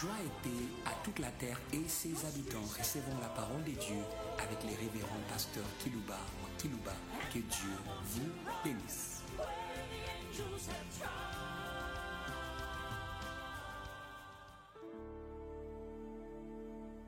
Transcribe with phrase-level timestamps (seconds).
[0.00, 2.60] Joie et paix à toute la terre et ses habitants.
[2.78, 4.02] Recevons la parole de Dieu
[4.38, 6.18] avec les révérends pasteurs Kilouba
[6.58, 6.92] Kilouba.
[7.32, 7.70] Que Dieu
[8.04, 8.30] vous
[8.62, 9.22] bénisse.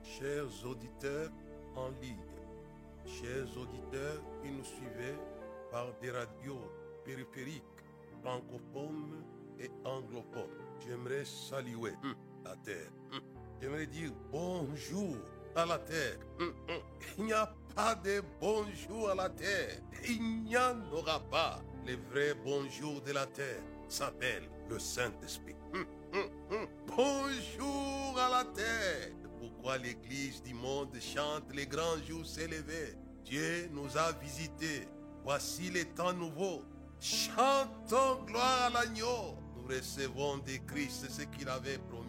[0.02, 1.30] Chers auditeurs
[1.76, 2.16] en ligne,
[3.04, 5.14] chers auditeurs qui nous suivez
[5.70, 6.72] par des radios
[7.04, 7.62] périphériques,
[8.22, 9.22] francophones
[9.60, 11.92] et anglophones, j'aimerais saluer
[12.48, 12.90] la terre.
[13.60, 15.16] J'aimerais dire bonjour
[15.54, 16.18] à la terre.
[17.18, 19.80] Il n'y a pas de bonjour à la terre.
[20.08, 21.60] Il n'y en aura pas.
[21.86, 25.56] Le vrai bonjour de la terre s'appelle le Saint-Esprit.
[26.86, 29.12] Bonjour à la terre.
[29.38, 34.88] Pourquoi l'église du monde chante les grands jours s'élever Dieu nous a visités.
[35.22, 36.62] Voici les temps nouveaux.
[36.98, 39.36] Chantons gloire à l'agneau.
[39.56, 42.07] Nous recevons de Christ ce qu'il avait promis.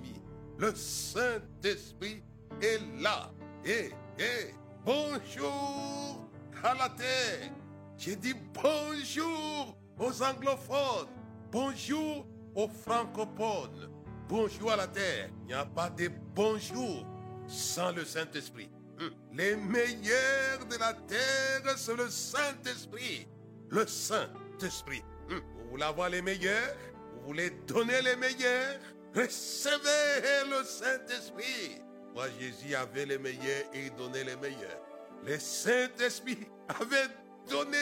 [0.59, 2.21] Le Saint-Esprit
[2.61, 3.31] est là.
[3.63, 6.29] Et, et, bonjour
[6.61, 7.49] à la terre.
[7.97, 11.07] J'ai dit bonjour aux anglophones.
[11.49, 13.89] Bonjour aux francophones.
[14.27, 15.29] Bonjour à la terre.
[15.43, 17.05] Il n'y a pas de bonjour
[17.47, 18.69] sans le Saint-Esprit.
[18.99, 19.11] Hum.
[19.33, 23.29] Les meilleurs de la terre, c'est le Saint-Esprit.
[23.69, 25.03] Le Saint-Esprit.
[25.29, 25.39] Hum.
[25.39, 26.75] Vous voulez avoir les meilleurs?
[27.13, 28.77] Vous voulez donner les meilleurs?
[29.15, 31.81] Recevez le Saint-Esprit.
[32.13, 34.81] Moi, Jésus avait les meilleurs et il donnait les meilleurs.
[35.25, 37.07] Le Saint-Esprit avait
[37.49, 37.77] donné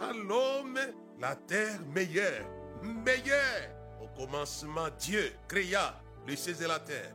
[0.00, 0.78] à l'homme
[1.18, 2.46] la terre meilleure.
[2.82, 3.70] Meilleure.
[4.00, 7.12] Au commencement, Dieu créa le ciel et la terre.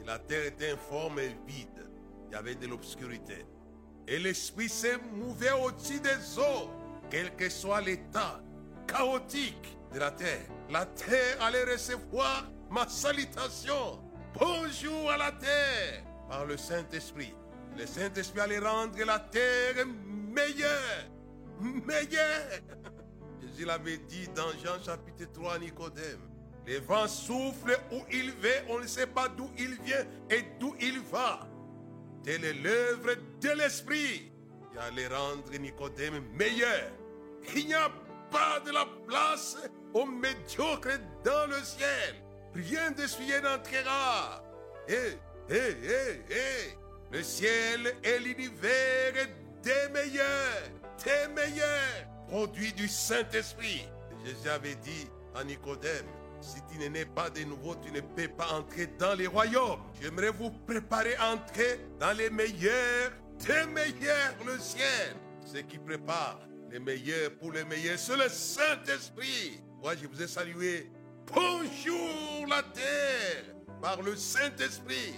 [0.00, 1.90] Et la terre était informe et vide.
[2.28, 3.44] Il y avait de l'obscurité.
[4.06, 6.70] Et l'Esprit s'est mouvé au-dessus des eaux,
[7.10, 8.40] quel que soit l'état
[8.86, 10.46] chaotique de la terre.
[10.70, 14.00] La terre allait recevoir ma salutation.
[14.38, 17.34] Bonjour à la terre par le Saint-Esprit.
[17.76, 21.08] Le Saint-Esprit allait rendre la terre meilleure.
[21.60, 22.60] Meilleure.
[23.40, 26.20] Jésus l'avait dit dans Jean chapitre 3 à Nicodème.
[26.66, 30.74] Les vents soufflent où il va, on ne sait pas d'où il vient et d'où
[30.80, 31.48] il va.
[32.22, 34.30] Telle est l'œuvre de l'Esprit
[34.70, 36.90] qui allait rendre Nicodème meilleur.
[37.56, 37.90] Il n'y a
[38.30, 39.56] pas de la place
[39.94, 42.16] aux médiocres dans le ciel.
[42.54, 44.42] Rien de sujet n'entrera.
[44.88, 45.18] Eh,
[45.50, 46.78] eh, eh, eh.
[47.10, 49.28] Le ciel et l'univers
[49.62, 50.62] des meilleurs,
[51.04, 53.88] des meilleurs produits du Saint-Esprit.
[54.24, 56.06] Jésus avait dit à Nicodème,
[56.40, 59.80] si tu n'es pas de nouveau, tu ne peux pas entrer dans les royaumes.
[60.00, 65.16] J'aimerais vous préparer à entrer dans les meilleurs, des meilleurs, le ciel.
[65.44, 69.60] Ce qui prépare les meilleurs pour les meilleurs, c'est le Saint-Esprit.
[69.82, 70.90] Moi, je vous ai salué.
[71.34, 75.14] Bonjour la terre par le Saint-Esprit.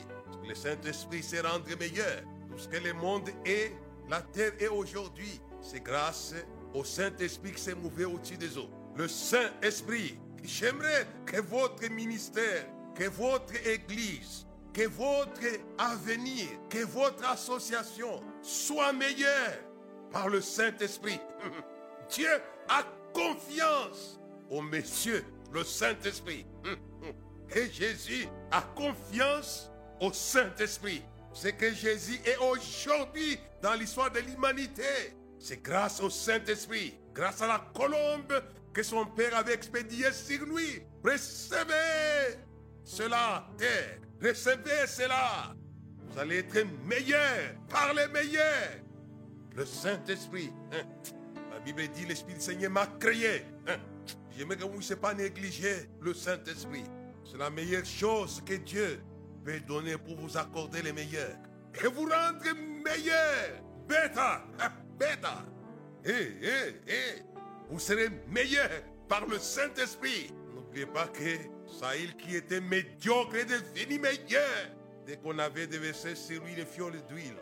[0.47, 2.23] Le Saint-Esprit s'est rendu meilleur.
[2.51, 3.73] Tout ce que le monde est,
[4.09, 6.35] la terre est aujourd'hui, c'est grâce
[6.75, 8.71] au Saint-Esprit qui s'est mouvé au-dessus des eaux.
[8.97, 10.19] Le Saint-Esprit.
[10.43, 15.43] J'aimerais que votre ministère, que votre église, que votre
[15.79, 19.70] avenir, que votre association soit meilleur
[20.13, 21.21] par le Saint-Esprit.
[22.11, 22.29] Dieu
[22.69, 26.47] a confiance au Monsieur, le Saint-Esprit.
[27.55, 31.03] Et Jésus a confiance au Saint-Esprit.
[31.33, 37.47] Ce que Jésus est aujourd'hui dans l'histoire de l'humanité, c'est grâce au Saint-Esprit, grâce à
[37.47, 38.43] la colombe
[38.73, 40.83] que son Père avait expédiée sur lui.
[41.05, 42.39] Recevez
[42.85, 43.99] cela, terre.
[44.23, 45.55] Recevez cela.
[46.09, 48.81] Vous allez être meilleurs par les meilleurs.
[49.61, 50.51] Le Saint-Esprit.
[50.73, 50.87] hein.
[51.53, 53.45] La Bible dit l'Esprit du Seigneur m'a créé.
[53.69, 53.77] hein.
[54.35, 56.85] J'aimerais que vous ne pas négliger le Saint-Esprit.
[57.31, 59.03] C'est la meilleure chose que Dieu
[59.45, 61.37] peut donner pour vous accorder les meilleurs.
[61.85, 62.43] Et vous rendre
[62.83, 63.63] meilleur.
[63.87, 64.43] Bêta.
[64.61, 65.45] hein, Bêta.
[66.07, 66.11] Eh,
[66.41, 67.23] eh, eh.
[67.69, 68.71] Vous serez meilleur
[69.11, 70.33] par le Saint-Esprit.
[70.55, 71.37] N'oubliez pas que
[71.79, 74.71] Saïl qui était médiocre est devenu meilleur
[75.07, 77.37] dès qu'on avait déversé sur lui les fioles d'huile.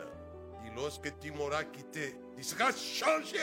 [0.81, 3.37] Lorsque tu m'auras quitté, tu seras changé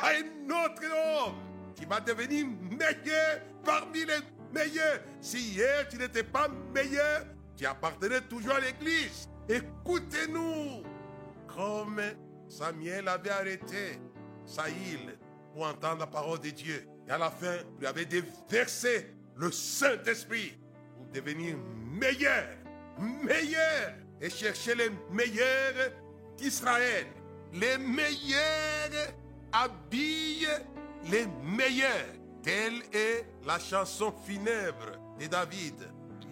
[0.00, 1.34] à un autre homme
[1.76, 5.00] qui va devenir meilleur parmi les meilleurs.
[5.20, 9.28] Si hier tu n'étais pas meilleur, tu appartenais toujours à l'église.
[9.46, 10.82] Écoutez-nous.
[11.46, 12.00] Comme
[12.48, 14.00] Samuel avait arrêté
[14.46, 15.18] Saïl
[15.52, 16.88] pour entendre la parole de Dieu.
[17.06, 20.58] Et à la fin, lui avait déversé le Saint-Esprit
[20.96, 21.56] pour devenir
[21.92, 22.46] meilleur,
[22.98, 25.92] meilleur et chercher les meilleurs
[26.40, 27.06] d'Israël.
[27.52, 29.12] Les meilleurs
[29.52, 30.48] habillent
[31.10, 32.14] les meilleurs.
[32.42, 35.74] Telle est la chanson funèbre de David.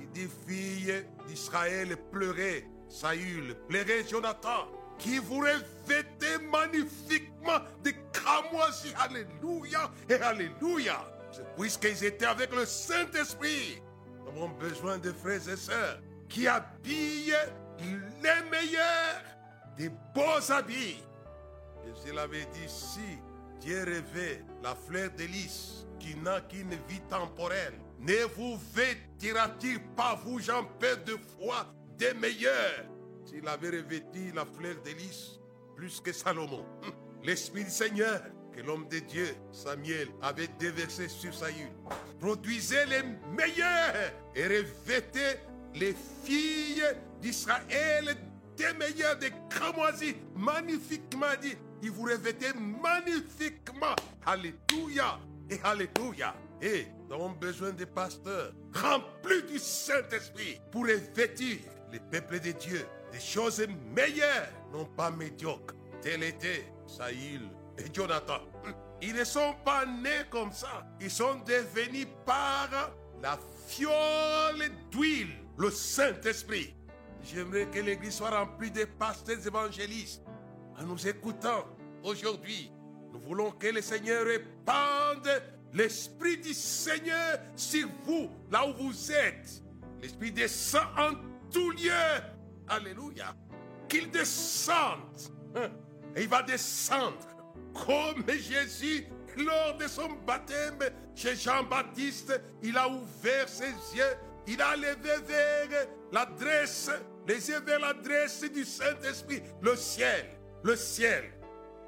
[0.01, 2.67] Il dit, filles d'Israël, pleurez.
[2.89, 4.67] Saül, pleurez Jonathan,
[4.99, 8.95] qui vous revêtait magnifiquement de cramoisis.
[8.97, 11.05] Alléluia et Alléluia.
[11.59, 13.83] Puisqu'ils étaient avec le Saint-Esprit,
[14.23, 16.01] nous avons besoin de frères et sœurs
[16.31, 17.35] qui habillent
[17.79, 19.28] les meilleurs
[19.79, 21.03] des beaux habits.
[21.87, 23.19] Et je l'avais dit, si
[23.61, 25.25] Dieu rêvait la fleur de
[25.99, 31.67] qui n'a qu'une vie temporelle, ne vous vêtira-t-il pas, vous, j'en peu de foi,
[31.97, 32.85] des meilleurs?
[33.25, 34.91] S'il avait revêtu la fleur de
[35.77, 36.93] plus que Salomon, hum,
[37.23, 38.21] l'Esprit du Seigneur
[38.53, 41.71] que l'homme de Dieu, Samuel, avait déversé sur Saül,
[42.19, 43.03] produisait les
[43.37, 45.41] meilleurs et revêtait
[45.75, 45.95] les
[46.25, 46.83] filles
[47.21, 48.17] d'Israël
[48.59, 51.57] des meilleurs, des cramoisis, magnifiquement dit.
[51.83, 53.95] Il vous revêtait magnifiquement.
[54.27, 55.19] Alléluia
[55.49, 56.35] et Alléluia.
[56.61, 61.59] Et nous avons besoin de pasteurs remplis du Saint-Esprit pour revêtir
[61.93, 63.65] les peuples de Dieu des choses
[63.95, 65.75] meilleures, non pas médiocres.
[66.03, 68.41] Tel était Saïl et Jonathan.
[69.01, 70.85] Ils ne sont pas nés comme ça.
[71.01, 72.69] Ils sont devenus par
[73.23, 76.75] la fiole d'huile, le Saint-Esprit.
[77.23, 80.23] J'aimerais que l'Église soit remplie de pasteurs évangélistes.
[80.79, 81.67] En nous écoutant
[82.03, 82.71] aujourd'hui,
[83.13, 85.29] nous voulons que le Seigneur répande
[85.73, 89.63] l'Esprit du Seigneur sur vous, là où vous êtes.
[90.01, 91.13] L'Esprit descend en
[91.51, 91.91] tout lieu.
[92.69, 93.35] Alléluia.
[93.89, 95.33] Qu'il descende.
[95.57, 95.71] Hein,
[96.15, 97.27] et il va descendre
[97.73, 99.07] comme Jésus
[99.37, 100.79] lors de son baptême
[101.15, 102.41] chez Jean-Baptiste.
[102.63, 104.17] Il a ouvert ses yeux.
[104.51, 106.91] Il a levé vers l'adresse,
[107.27, 109.43] les yeux vers l'adresse du Saint-Esprit.
[109.61, 110.25] Le ciel,
[110.65, 111.31] le ciel.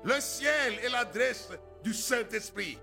[0.05, 1.49] Le ciel est l'adresse
[1.83, 2.79] du Saint-Esprit.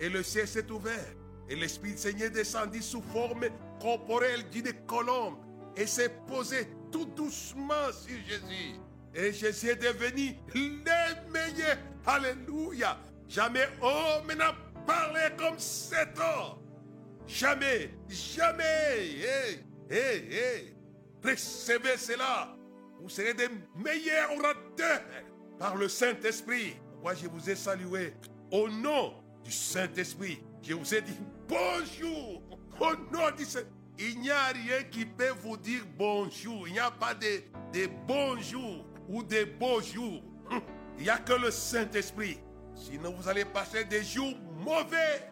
[0.00, 1.14] Et le ciel s'est ouvert.
[1.50, 3.44] Et l'Esprit du Seigneur descendit sous forme
[3.82, 5.36] corporelle d'une colombe
[5.76, 8.76] et s'est posé tout doucement sur Jésus.
[9.14, 11.76] Et Jésus est devenu le meilleur.
[12.06, 12.98] Alléluia.
[13.28, 14.54] Jamais homme n'a
[14.86, 16.67] parlé comme cet homme.
[17.28, 18.64] Jamais, jamais.
[18.64, 20.74] Hey, hey, hey.
[21.22, 22.56] Recevez cela.
[23.00, 25.02] Vous serez des meilleurs orateurs
[25.58, 26.76] par le Saint-Esprit.
[27.02, 28.14] Moi, je vous ai salué
[28.50, 29.12] au nom
[29.44, 30.42] du Saint-Esprit.
[30.62, 31.16] Je vous ai dit
[31.46, 32.42] bonjour
[32.80, 33.74] au nom du Saint-Esprit.
[33.98, 36.66] Il n'y a rien qui peut vous dire bonjour.
[36.66, 37.42] Il n'y a pas de,
[37.74, 40.22] de bonjour ou de beaux jours.
[40.96, 42.38] Il n'y a que le Saint-Esprit.
[42.74, 45.30] Sinon, vous allez passer des jours mauvais.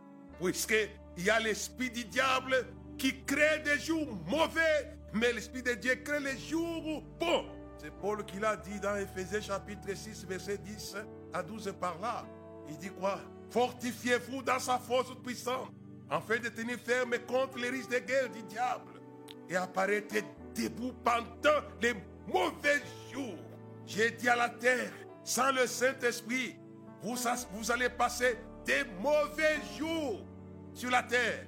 [1.16, 2.66] Puisqu'il y a l'esprit du diable
[2.98, 4.92] qui crée des jours mauvais.
[5.14, 7.46] Mais l'esprit de Dieu crée les jours bons.
[7.78, 10.96] C'est Paul qui l'a dit dans Ephésiens chapitre 6, verset 10
[11.32, 12.26] à 12 par là.
[12.68, 13.20] Il dit quoi?
[13.50, 15.72] Fortifiez-vous dans sa force puissante,
[16.10, 19.00] afin de tenir ferme contre les risques de guerre du diable
[19.48, 20.16] et apparaître
[20.54, 21.94] debout pendant les
[22.26, 23.38] mauvais jours.
[23.86, 24.90] J'ai dit à la terre,
[25.22, 26.56] sans le Saint-Esprit,
[27.02, 30.26] vous allez passer des mauvais jours
[30.76, 31.46] sur la terre.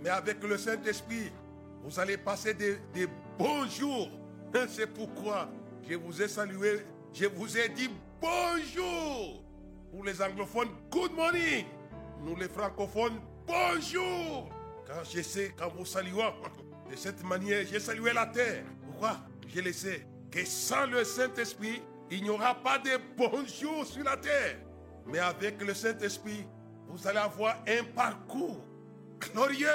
[0.00, 1.32] Mais avec le Saint-Esprit,
[1.82, 4.08] vous allez passer des, des bons jours.
[4.68, 5.50] C'est pourquoi
[5.88, 9.42] je vous ai salué, je vous ai dit bonjour.
[9.90, 11.66] Pour les anglophones, good morning.
[12.22, 14.48] Nous les francophones, bonjour.
[14.86, 16.22] Quand je sais, quand vous saluez
[16.90, 18.64] de cette manière, j'ai salué la terre.
[18.86, 19.18] Pourquoi?
[19.48, 20.06] Je le sais.
[20.30, 24.58] Que sans le Saint-Esprit, il n'y aura pas de bonjour sur la terre.
[25.06, 26.46] Mais avec le Saint-Esprit,
[26.88, 28.64] vous allez avoir un parcours
[29.20, 29.68] glorieux,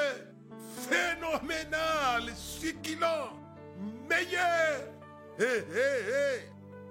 [0.89, 3.33] phénoménal, succulent,
[4.09, 4.81] meilleur.
[5.39, 6.49] Hé, hé, hé.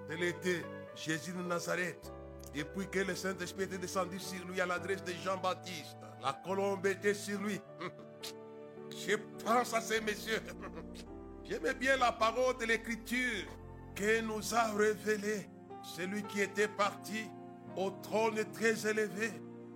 [0.08, 0.62] Tel était
[0.94, 2.12] Jésus de Nazareth.
[2.54, 7.14] Depuis que le Saint-Esprit était descendu sur lui à l'adresse de Jean-Baptiste, la colombe était
[7.14, 7.60] sur lui.
[8.90, 10.42] Je pense à ces messieurs.
[11.44, 13.46] J'aimais bien la parole de l'Écriture
[13.94, 15.48] que nous a révélé
[15.82, 17.24] celui qui était parti
[17.76, 19.32] au trône très élevé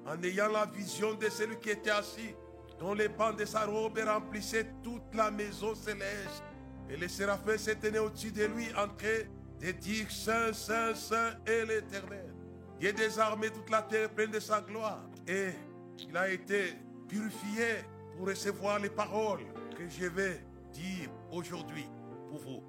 [0.06, 2.34] en ayant la vision de celui qui était assis,
[2.78, 6.42] dont les bandes de sa robe remplissaient toute la maison céleste.
[6.88, 9.24] Et les séraphins s'éteignaient au-dessus de lui en train
[9.60, 12.32] de dire Saint, Saint, Saint est l'Éternel.
[12.80, 15.02] Il est désarmé toute la terre pleine de sa gloire.
[15.26, 15.50] Et
[15.98, 16.74] il a été
[17.08, 17.84] purifié
[18.16, 19.44] pour recevoir les paroles
[19.76, 20.40] que je vais
[20.72, 21.86] dire aujourd'hui
[22.28, 22.62] pour vous.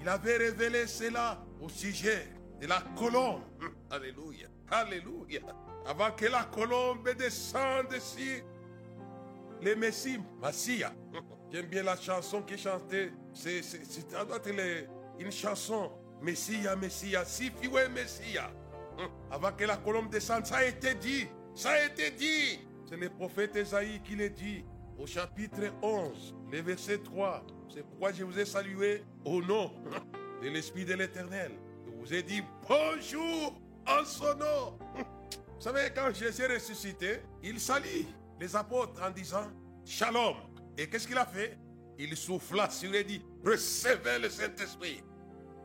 [0.00, 2.28] Il avait révélé cela au sujet
[2.60, 3.42] de la colombe.
[3.90, 4.48] Alléluia.
[4.70, 5.40] Alléluia.
[5.86, 8.44] Avant que la colombe descende sur
[9.60, 10.92] les Messie, Massia.
[11.52, 13.12] J'aime bien la chanson qui chantait.
[13.34, 13.62] C'est,
[14.10, 14.86] doit être
[15.18, 15.90] une chanson.
[16.22, 18.50] Messia, Messia, si fioué Messia.
[19.30, 21.26] Avant que la colombe descende, ça a été dit.
[21.54, 22.60] Ça a été dit.
[22.88, 24.64] C'est le prophète Esaïe qui l'a dit
[24.98, 27.44] au chapitre 11, le verset 3.
[27.72, 29.72] C'est pourquoi je vous ai salué au nom
[30.42, 31.52] de l'Esprit de l'Éternel.
[31.86, 33.54] Je vous ai dit bonjour
[33.90, 34.78] en son nom.
[34.96, 38.06] Vous savez, quand Jésus est ressuscité, il salit
[38.38, 39.46] les apôtres en disant
[39.84, 40.36] Shalom.
[40.78, 41.58] Et qu'est-ce qu'il a fait?
[41.98, 45.02] Il souffla sur et dit Recevez le Saint-Esprit.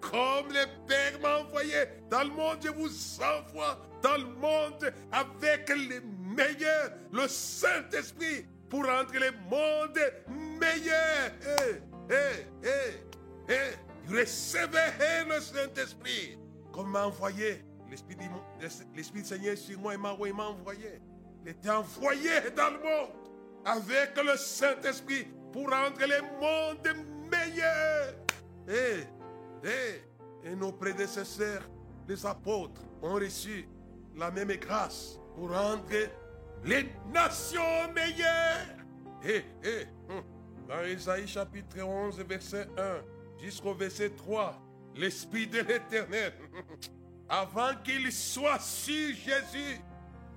[0.02, 2.90] Comme le Père m'a envoyé dans le monde, je vous
[3.22, 10.00] envoie dans le monde avec les meilleurs, le Saint-Esprit, pour rendre le monde
[10.60, 11.32] meilleur.
[11.60, 12.68] Eh, eh,
[13.50, 14.14] eh, eh.
[14.14, 16.38] Recevez le Saint-Esprit.
[16.72, 21.02] Comme m'a envoyé l'Esprit du Seigneur sur moi, il m'a envoyé.
[21.44, 23.10] Il était envoyé dans le monde
[23.66, 28.14] avec le Saint-Esprit pour rendre le monde meilleur.
[28.68, 29.04] Et,
[29.68, 31.70] et, et nos prédécesseurs,
[32.08, 33.68] les apôtres, ont reçu
[34.16, 35.84] la même grâce pour rendre
[36.64, 38.86] les nations meilleures.
[39.24, 40.24] Et, et, hum,
[40.68, 44.62] dans Isaïe chapitre 11, verset 1 jusqu'au verset 3,
[44.96, 46.34] l'Esprit de l'Éternel,
[47.30, 49.80] avant qu'il soit sur Jésus,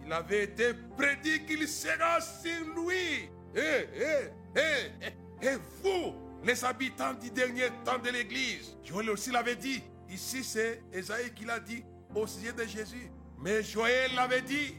[0.04, 3.28] il avait été prédit qu'il sera sur lui.
[3.54, 6.14] Et, et, et, et vous,
[6.44, 9.82] les habitants du dernier temps de l'Église, Joël aussi l'avait dit.
[10.08, 13.10] Ici, c'est Esaïe qui l'a dit au sujet de Jésus.
[13.38, 14.78] Mais Joël l'avait dit,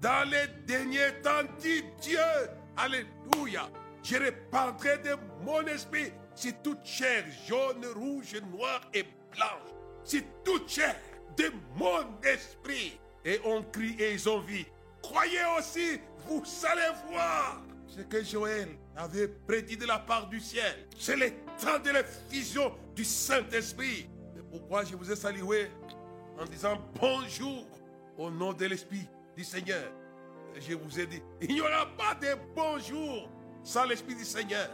[0.00, 2.18] dans les derniers temps, dit Dieu,
[2.76, 3.68] Alléluia,
[4.04, 9.74] je répandrai de mon esprit si toute chair, jaune, rouge, noire et blanche,
[10.04, 10.94] si toute chair,
[11.38, 12.98] de mon esprit.
[13.24, 14.64] Et on crie et ils ont vu.
[15.02, 20.86] Croyez aussi, vous allez voir ce que Joël avait prédit de la part du ciel.
[20.98, 21.30] C'est le
[21.60, 24.08] temps de la fusion du Saint-Esprit.
[24.34, 25.70] C'est pourquoi je vous ai salué
[26.38, 27.66] en disant bonjour
[28.16, 29.90] au nom de l'Esprit du Seigneur.
[30.60, 33.30] Je vous ai dit, il n'y aura pas de bonjour
[33.62, 34.68] sans l'Esprit du Seigneur.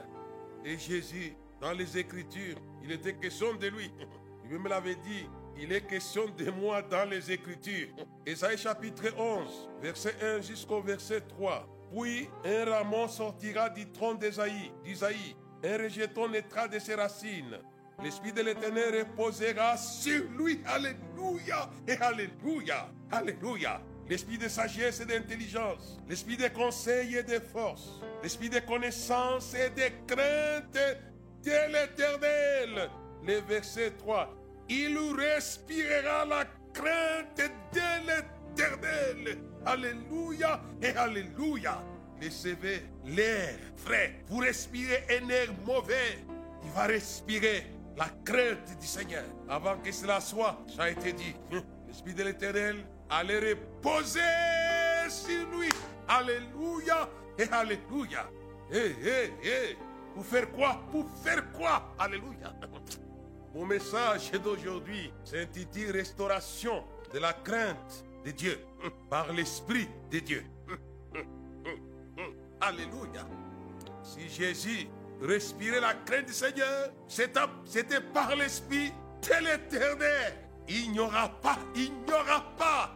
[0.65, 3.91] Et Jésus, dans les Écritures, il était question de lui.
[4.51, 5.27] Il me l'avait dit,
[5.59, 7.89] il est question de moi dans les Écritures.
[8.27, 11.67] Ésaïe chapitre 11, verset 1 jusqu'au verset 3.
[11.91, 15.37] Puis un rameau sortira du trône d'Ésaïe, d'Isaïe.
[15.63, 17.59] Un rejeton naîtra de ses racines.
[18.03, 20.61] L'Esprit de l'Éternel reposera sur lui.
[20.67, 22.89] Alléluia et Alléluia.
[23.11, 23.81] Alléluia.
[24.09, 29.71] L'esprit de sagesse et d'intelligence, l'esprit de conseil et de force, l'esprit de connaissance et
[29.71, 30.79] de crainte
[31.43, 32.91] de l'Éternel.
[33.27, 34.44] Le verset 3.
[34.69, 39.39] Il respirera la crainte de l'Éternel.
[39.67, 41.83] Alléluia et Alléluia.
[42.23, 44.21] Recevez l'air frais.
[44.29, 46.19] Vous respirez un air mauvais.
[46.65, 47.67] Il va respirer
[47.97, 49.25] la crainte du Seigneur.
[49.49, 51.35] Avant que cela soit, ça a été dit.
[51.87, 54.21] L'Esprit de l'Éternel allait reposer
[55.09, 55.69] sur lui.
[56.09, 58.31] Alléluia et Alléluia.
[58.73, 59.77] Eh, eh, eh.
[60.15, 60.81] Pour faire quoi?
[60.91, 61.95] Pour faire quoi?
[61.99, 62.55] Alléluia.
[63.55, 66.83] Mon message d'aujourd'hui s'intitule Restauration
[67.13, 68.59] de la crainte de Dieu
[69.09, 70.45] par l'Esprit de Dieu.
[72.61, 73.25] Alléluia.
[74.03, 74.89] Si Jésus
[75.23, 78.93] respirait la crainte du Seigneur, c'était par l'Esprit
[79.23, 80.35] de l'Éternel.
[80.69, 82.93] Il n'y aura pas, il n'y aura pas.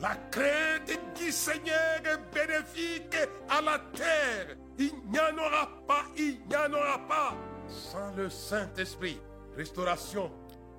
[0.00, 2.00] La crainte du Seigneur
[2.32, 3.16] bénéfique
[3.50, 4.56] à la terre.
[4.78, 7.36] Il n'y en aura pas, il n'y en aura pas.
[7.68, 9.20] Sans le Saint-Esprit,
[9.56, 10.30] restauration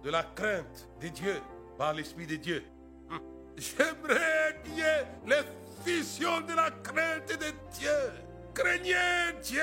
[0.03, 1.41] de la crainte de Dieu
[1.77, 2.63] par l'Esprit de Dieu.
[3.57, 5.43] J'aimerais bien les
[5.85, 7.89] fusions de la crainte de Dieu.
[8.53, 9.61] Craignez Dieu.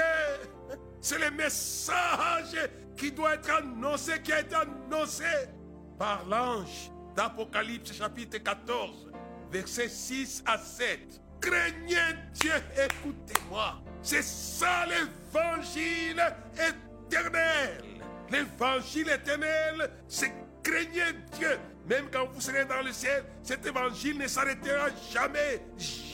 [1.01, 2.57] C'est le message
[2.97, 5.25] qui doit être annoncé, qui a été annoncé
[5.99, 9.11] par l'ange d'Apocalypse chapitre 14,
[9.51, 11.21] versets 6 à 7.
[11.41, 11.97] Craignez
[12.35, 13.81] Dieu, écoutez-moi.
[14.03, 16.23] C'est ça l'évangile
[16.55, 17.90] éternel.
[18.31, 20.33] L'évangile éternel, c'est
[20.63, 21.59] craignez Dieu.
[21.89, 25.63] Même quand vous serez dans le ciel, cet évangile ne s'arrêtera jamais,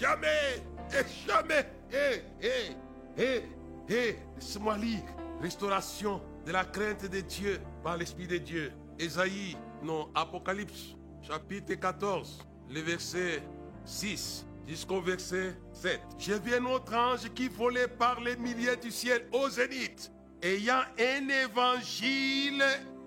[0.00, 1.66] jamais, et jamais.
[1.92, 3.42] Et, et, et,
[3.88, 5.02] et, laisse-moi lire.
[5.40, 8.72] Restauration de la crainte de Dieu par l'Esprit de Dieu.
[8.98, 13.42] Ésaïe, non, Apocalypse, chapitre 14, le verset
[13.84, 16.00] 6 jusqu'au verset 7.
[16.18, 20.10] J'ai vu un autre ange qui volait par les milliers du ciel au zénith,
[20.42, 22.64] ayant un évangile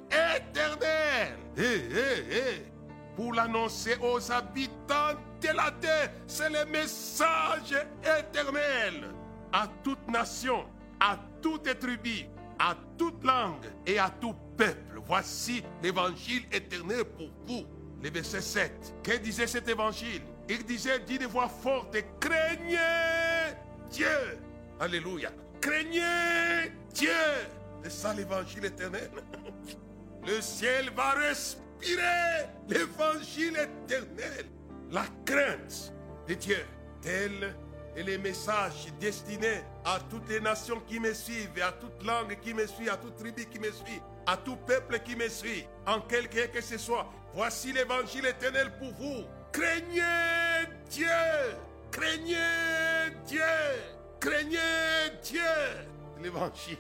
[0.10, 1.38] éternel.
[3.16, 9.10] Pour l'annoncer aux habitants de la terre, c'est le message éternel
[9.52, 10.66] à toute nation,
[11.00, 15.00] à toute tribu, à toute langue et à tout peuple.
[15.06, 17.66] Voici l'évangile éternel pour vous.
[18.02, 18.94] Le verset 7.
[19.04, 20.22] Que disait cet évangile?
[20.48, 22.78] Il disait, dit de voix forte, craignez
[23.92, 24.40] Dieu.
[24.80, 25.32] Alléluia.
[25.62, 27.10] Craignez Dieu.
[27.84, 29.10] C'est ça l'évangile éternel.
[30.26, 34.46] Le ciel va respirer l'évangile éternel.
[34.92, 35.94] La crainte
[36.28, 36.66] de Dieu.
[37.02, 37.56] Tel
[37.96, 42.54] est les messages destinés à toutes les nations qui me suivent, à toute langue qui
[42.54, 46.02] me suit, à toute tribu qui me suit, à tout peuple qui me suit, en
[46.02, 47.08] quelque que ce soit.
[47.34, 49.24] Voici l'évangile éternel pour vous.
[49.52, 51.08] Craignez Dieu.
[51.92, 52.36] Craignez
[53.26, 53.42] Dieu.
[54.20, 55.42] Craignez Dieu.
[56.22, 56.78] L'évangile.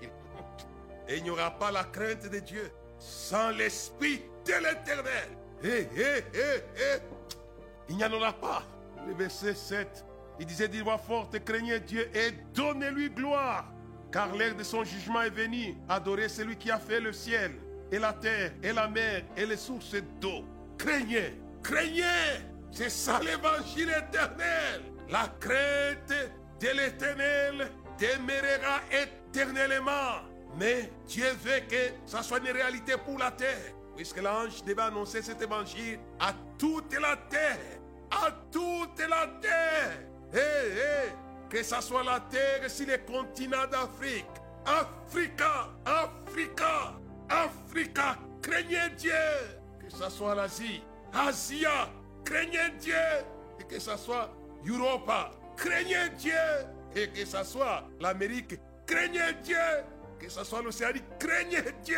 [1.07, 5.29] Et il n'y aura pas la crainte de Dieu sans l'esprit de l'éternel.
[5.63, 6.99] Hé, hé, hé, hé.
[7.87, 8.63] Il n'y en aura pas.
[9.07, 10.05] Le verset 7,
[10.39, 13.65] il disait d'une voix forte, craignez Dieu et donnez-lui gloire.
[14.11, 15.77] Car l'heure de son jugement est venue.
[15.87, 17.53] Adorez celui qui a fait le ciel
[17.91, 20.43] et la terre et la mer et les sources d'eau.
[20.77, 22.03] Craignez, craignez.
[22.71, 24.83] C'est ça l'évangile éternel.
[25.09, 26.13] La crainte
[26.59, 30.21] de l'éternel demeurera éternellement.
[30.57, 33.73] Mais Dieu veut que ça soit une réalité pour la terre.
[33.95, 37.57] Puisque l'ange devait annoncer cet évangile à toute la terre.
[38.11, 39.99] À toute la terre.
[40.33, 41.11] Hé.
[41.49, 44.25] Que ça soit la terre sur les continents d'Afrique.
[44.65, 46.93] Africa, Africa,
[47.29, 48.17] Africa.
[48.41, 49.11] Craignez Dieu.
[49.79, 50.83] Que ça soit l'Asie.
[51.13, 51.89] Asia.
[52.23, 52.95] Craignez Dieu.
[53.59, 54.29] Et que ça soit
[54.65, 55.31] Europa.
[55.59, 56.33] Craignez Dieu.
[56.95, 58.59] Et que ça soit l'Amérique.
[58.87, 59.55] Craignez Dieu
[60.19, 61.97] que ce soit l'Océanie, craignez Dieu.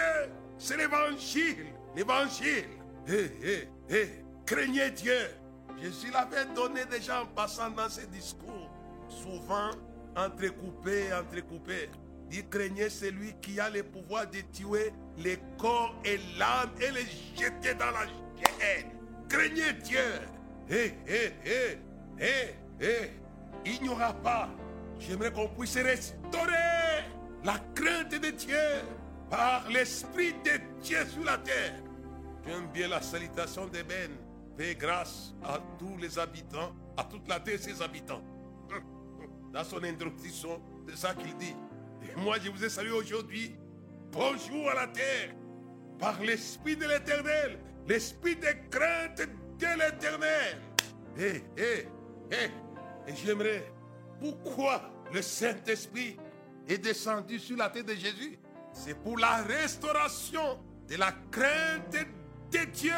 [0.57, 2.65] C'est l'évangile, l'évangile.
[3.07, 4.09] Hé, hé, hé,
[4.45, 5.27] craignez Dieu.
[5.81, 8.69] Jésus l'avait donné déjà en passant dans ses discours,
[9.09, 9.71] souvent
[10.15, 11.89] entrecoupés, entrecoupés.
[12.31, 17.05] Il craignait celui qui a le pouvoir de tuer les corps et l'âme et les
[17.35, 18.91] jeter dans la gêne.
[19.27, 19.99] Craignez Dieu.
[20.69, 21.77] Hé, hé, hé,
[22.19, 23.11] hé, hé.
[23.65, 24.49] Il n'y aura pas.
[24.99, 27.05] J'aimerais qu'on puisse restaurer
[27.43, 28.57] la crainte de Dieu
[29.29, 31.81] par l'Esprit de Dieu sur la terre.
[32.45, 34.11] J'aime bien la salutation d'Eben.
[34.57, 38.21] Fais grâce à tous les habitants, à toute la terre et ses habitants.
[39.53, 41.55] Dans son introduction, c'est ça qu'il dit.
[42.03, 43.55] Et moi, je vous ai salué aujourd'hui.
[44.11, 45.33] Bonjour à la terre.
[45.97, 47.59] Par l'Esprit de l'Éternel.
[47.87, 49.21] L'Esprit de crainte
[49.59, 50.57] de l'Éternel.
[51.17, 51.87] Et, et,
[52.31, 52.49] et,
[53.07, 53.71] et j'aimerais.
[54.19, 56.17] Pourquoi le Saint-Esprit
[56.67, 58.37] est descendu sur la tête de Jésus?
[58.73, 61.95] C'est pour la restauration de la crainte
[62.51, 62.93] de Dieu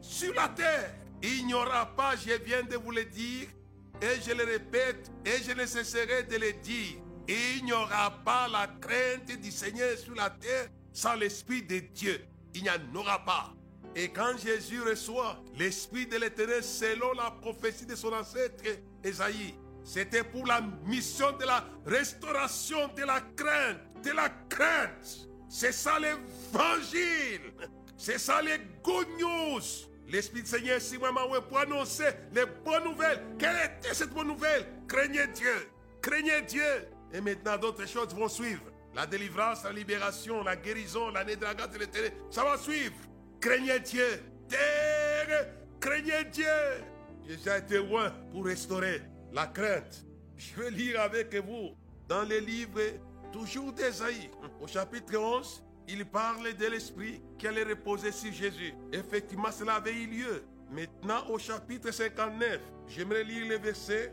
[0.00, 0.94] sur la terre.
[1.22, 3.48] Il n'y aura pas, je viens de vous le dire,
[4.00, 6.98] et je le répète, et je ne cesserai de le dire.
[7.28, 12.24] Il n'y aura pas la crainte du Seigneur sur la terre sans l'Esprit de Dieu.
[12.54, 13.52] Il n'y en aura pas.
[13.98, 18.62] Et quand Jésus reçoit l'Esprit de l'Éternel selon la prophétie de son ancêtre
[19.02, 25.26] Esaïe, c'était pour la mission de la restauration de la crainte, de la crainte.
[25.48, 27.54] C'est ça l'évangile.
[27.96, 29.62] C'est ça les good news.
[30.08, 30.78] L'Esprit du Seigneur,
[31.12, 33.22] moi, pour annoncer les bonnes nouvelles.
[33.38, 34.66] Quelle était cette bonne nouvelle?
[34.86, 35.70] Craignez Dieu.
[36.02, 36.88] Craignez Dieu.
[37.14, 38.64] Et maintenant, d'autres choses vont suivre.
[38.94, 42.12] La délivrance, la libération, la guérison, l'année de la grâce de l'éternel.
[42.30, 42.94] Ça va suivre.
[43.46, 44.20] Craignez Dieu.
[44.48, 45.46] Terre,
[45.78, 46.44] craignez Dieu.
[47.28, 50.04] J'ai été loin pour restaurer la crainte.
[50.36, 51.76] Je vais lire avec vous
[52.08, 52.80] dans les livres
[53.32, 54.30] toujours d'Esaïe.
[54.60, 58.74] Au chapitre 11, il parle de l'esprit qui allait reposer sur Jésus.
[58.92, 60.44] Effectivement, cela avait eu lieu.
[60.72, 64.12] Maintenant, au chapitre 59, j'aimerais lire le verset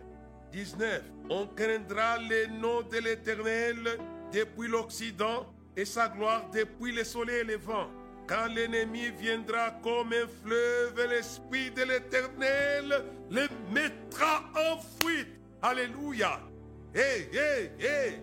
[0.52, 1.02] 19.
[1.32, 3.98] On craindra le nom de l'Éternel
[4.32, 7.90] depuis l'Occident et sa gloire depuis le soleil et le vent.
[8.28, 15.28] Quand l'ennemi viendra comme un fleuve, l'Esprit de l'Éternel le mettra en fuite.
[15.62, 16.40] Alléluia.
[16.96, 18.20] Hé, hé, hé.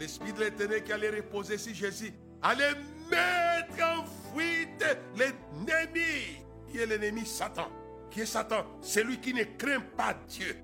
[0.00, 2.74] L'Esprit de l'Éternel qui allait reposer sur Jésus allait
[3.10, 4.84] mettre en fuite
[5.16, 6.42] l'ennemi.
[6.68, 7.70] Qui est l'ennemi Satan
[8.10, 10.56] Qui est Satan Celui qui ne craint pas Dieu.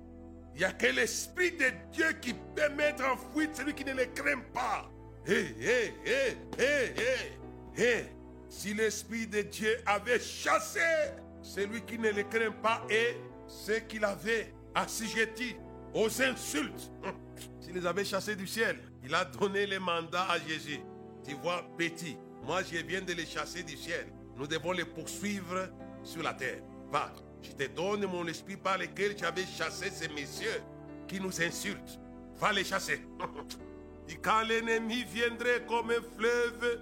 [0.53, 3.93] Il n'y a que l'Esprit de Dieu qui peut mettre en fuite celui qui ne
[3.93, 4.89] le craint pas.
[5.27, 7.44] Hé, hé, hé, hé, hé.
[7.77, 8.05] Et
[8.49, 10.79] si l'Esprit de Dieu avait chassé
[11.41, 15.55] celui qui ne le craint pas et ce qu'il avait assujetti
[15.93, 16.91] aux insultes,
[17.59, 20.79] s'il les avait chassés du ciel, il a donné le mandat à Jésus.
[21.27, 24.07] Tu vois, petit, moi je viens de les chasser du ciel.
[24.37, 25.69] Nous devons les poursuivre
[26.03, 26.61] sur la terre.
[26.91, 27.11] Va,
[27.41, 30.61] je te donne mon esprit par lequel j'avais chassé ces messieurs
[31.07, 31.99] qui nous insultent.
[32.37, 33.01] Va les chasser.
[34.09, 36.79] Et quand l'ennemi viendrait comme un fleuve,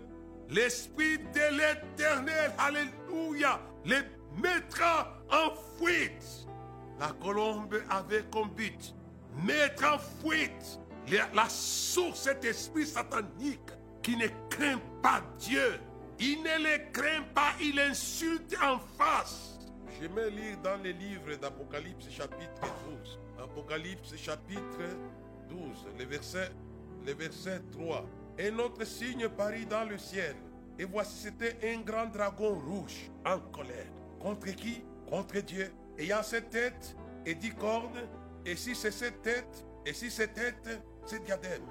[0.49, 4.01] l'Esprit de l'Éternel, Alléluia, les
[4.41, 6.47] mettra en fuite.
[6.99, 8.95] La colombe avait comme but
[9.43, 10.79] mettre en fuite
[11.34, 13.60] la, source, cet esprit satanique
[14.01, 15.79] qui ne craint pas Dieu.
[16.19, 19.60] Il ne le craint pas, il insulte en face.
[20.01, 23.19] Je vais lire dans les livres d'Apocalypse chapitre 12.
[23.43, 24.97] Apocalypse chapitre
[25.49, 25.60] 12,
[25.97, 26.51] le verset,
[27.06, 28.06] le verset 3.
[28.39, 30.36] Un autre signe parut dans le ciel.
[30.78, 33.91] Et voici c'était un grand dragon rouge en colère.
[34.19, 34.84] Contre qui?
[35.10, 35.72] Contre Dieu.
[35.98, 38.08] Ayant sept têtes et dix cornes.
[38.46, 41.63] Et si c'est cette tête, et si c'est tête, c'est diadème.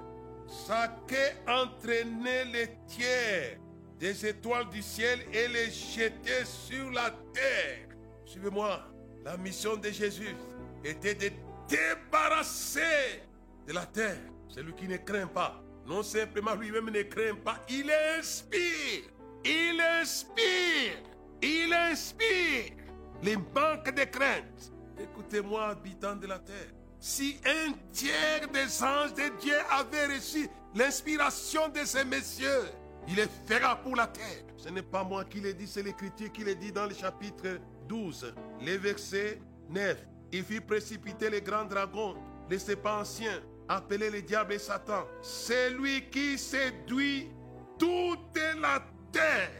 [0.47, 3.59] Sa queue entraînait les tiers
[3.99, 7.87] des étoiles du ciel et les jetait sur la terre.
[8.25, 8.81] Suivez-moi.
[9.23, 10.35] La mission de Jésus
[10.83, 11.29] était de
[11.69, 13.23] débarrasser
[13.65, 14.17] de la terre
[14.49, 15.62] celui qui ne craint pas.
[15.85, 19.03] Non simplement lui-même ne craint pas, il inspire.
[19.43, 21.03] Il inspire.
[21.41, 22.83] Il inspire
[23.21, 24.71] les manques de crainte.
[24.99, 26.71] Écoutez-moi, habitants de la terre.
[26.99, 32.69] Si un tiers des anges de Dieu avait reçu l'inspiration de ces messieurs,
[33.07, 34.43] il le fera pour la terre.
[34.55, 37.59] Ce n'est pas moi qui l'ai dit, c'est l'Écriture qui le dit dans le chapitre
[37.89, 39.97] 12, les versets 9.
[40.31, 42.15] Il fit précipiter les grands dragons,
[42.49, 45.05] les serpents anciens, appelés le diable et Satan.
[45.21, 47.29] C'est lui qui séduit
[47.77, 49.51] toute la terre.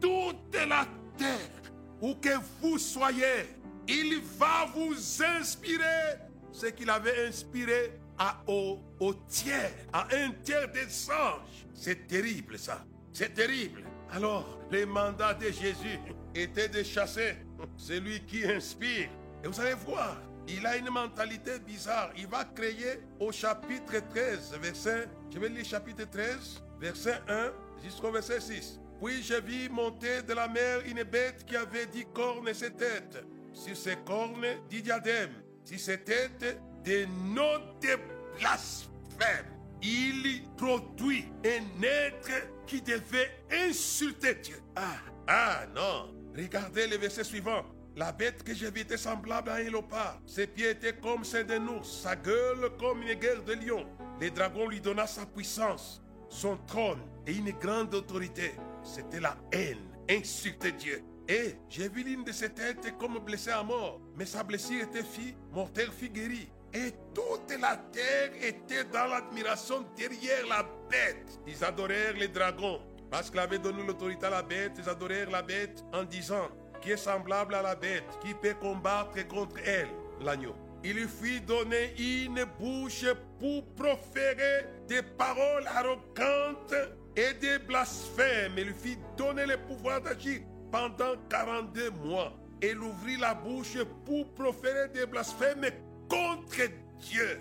[0.00, 1.72] Toute la terre.
[2.00, 3.48] Où que vous soyez,
[3.86, 6.18] il va vous inspirer
[6.52, 11.66] ce qu'il avait inspiré à, au tiers, à un tiers des anges.
[11.74, 12.84] C'est terrible ça.
[13.12, 13.84] C'est terrible.
[14.12, 15.98] Alors, le mandat de Jésus
[16.34, 17.36] était de chasser
[17.76, 19.08] celui qui inspire.
[19.42, 20.16] Et vous allez voir,
[20.56, 22.10] il a une mentalité bizarre.
[22.16, 28.10] Il va créer au chapitre 13, verset, je vais lire chapitre 13, verset 1 jusqu'au
[28.10, 28.80] verset 6.
[29.02, 32.72] Puis je vis monter de la mer une bête qui avait dix cornes et ses
[32.72, 33.24] têtes.
[33.52, 35.42] Sur ses cornes, dix diadèmes.
[35.64, 37.98] Sur ses têtes, des noms de
[38.38, 39.46] blasphème.
[39.82, 44.60] Il produit un être qui devait insulter Dieu.
[44.76, 46.14] Ah, ah non.
[46.36, 47.64] Regardez le verset suivant.
[47.96, 50.20] La bête que j'ai vue était semblable à un léopard.
[50.24, 53.86] Ses pieds étaient comme ceux d'un ours, sa gueule comme une gueule de lion.
[54.20, 58.52] Le dragon lui donna sa puissance, son trône et une grande autorité.
[58.82, 61.02] C'était la haine, insulter Dieu.
[61.28, 65.02] Et j'ai vu l'une de ses têtes comme blessée à mort, mais sa blessure était
[65.02, 66.50] fit, mortelle fit guérie.
[66.72, 71.40] Et toute la terre était dans l'admiration derrière la bête.
[71.46, 72.80] Ils adorèrent les dragons.
[73.10, 76.48] Parce qu'il avait donné l'autorité à la bête, ils adorèrent la bête en disant,
[76.80, 79.88] qui est semblable à la bête, qui peut combattre contre elle,
[80.20, 80.54] l'agneau.
[80.82, 83.04] Il lui fit donner une bouche
[83.38, 86.74] pour proférer des paroles arrogantes
[87.14, 88.54] et des blasphèmes.
[88.56, 90.40] Il lui fit donner le pouvoir d'agir
[90.72, 92.32] pendant 42 mois.
[92.62, 95.66] Il ouvrit la bouche pour proférer des blasphèmes
[96.08, 97.40] contre Dieu.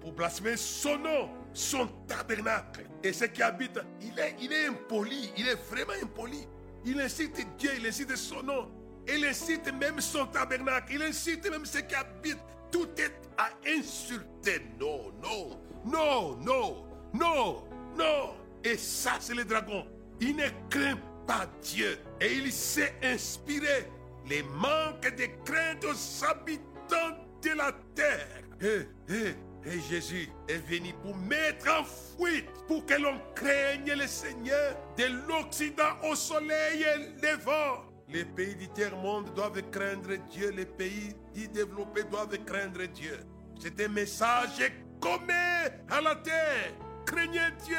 [0.00, 2.84] Pour blasphémer son nom, son tabernacle.
[3.02, 6.46] Et ce qui habite, il est, il est impoli, il est vraiment impoli.
[6.84, 8.70] Il incite Dieu, il incite son nom.
[9.08, 12.38] Il incite même son tabernacle, il incite même ce qui habite.
[12.70, 14.62] Tout est à insulter.
[14.78, 17.64] Non, non, non, non, non,
[17.96, 18.34] non.
[18.62, 19.86] Et ça, c'est le dragon.
[20.20, 21.98] Il ne craint pas Dieu.
[22.20, 23.88] Et il s'est inspiré
[24.28, 28.42] les manques de crainte aux habitants de la terre.
[28.60, 34.06] Et, et, et Jésus est venu pour mettre en fuite, pour que l'on craigne le
[34.06, 37.84] Seigneur de l'Occident au soleil et levant.
[38.08, 43.18] Les pays du tiers-monde doivent craindre Dieu, les pays dits développés doivent craindre Dieu.
[43.60, 46.72] C'est un message commun à la terre.
[47.06, 47.76] Craignez Dieu.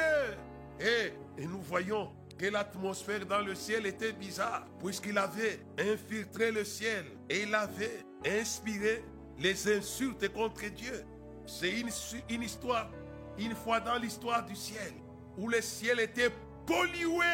[0.79, 6.63] Et, et nous voyons que l'atmosphère dans le ciel était bizarre, puisqu'il avait infiltré le
[6.63, 9.03] ciel et il avait inspiré
[9.39, 11.03] les insultes contre Dieu.
[11.45, 12.89] C'est une, histoire,
[13.37, 14.93] une fois dans l'histoire du ciel,
[15.37, 16.31] où le ciel était
[16.65, 17.25] pollué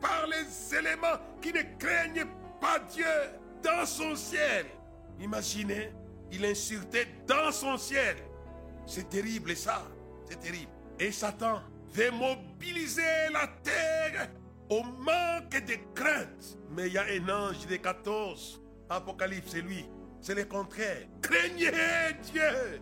[0.00, 2.26] par les éléments qui ne craignent
[2.60, 3.04] pas Dieu
[3.62, 4.66] dans son ciel.
[5.20, 5.92] Imaginez,
[6.30, 8.16] il insultait dans son ciel.
[8.86, 9.82] C'est terrible ça,
[10.28, 10.70] c'est terrible.
[10.98, 11.60] Et Satan
[11.92, 14.28] veut mobiliser la terre
[14.68, 16.58] au manque de crainte.
[16.70, 19.86] Mais il y a un ange de 14, Apocalypse, c'est lui.
[20.20, 21.06] C'est le contraire.
[21.22, 21.70] Craignez
[22.32, 22.80] Dieu.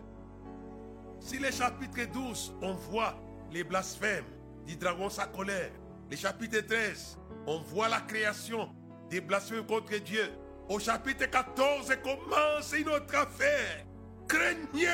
[1.27, 3.13] Si le chapitre 12, on voit
[3.51, 4.23] les blasphèmes
[4.65, 5.71] du dragon, sa colère.
[6.09, 8.69] Le chapitre 13, on voit la création
[9.09, 10.31] des blasphèmes contre Dieu.
[10.69, 13.85] Au chapitre 14 commence une autre affaire.
[14.25, 14.87] Craignez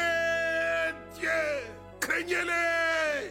[1.13, 1.29] Dieu.
[1.99, 3.29] Craignez-le.